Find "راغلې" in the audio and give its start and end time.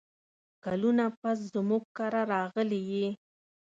2.33-2.79